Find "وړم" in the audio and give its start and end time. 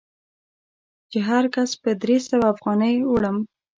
3.11-3.37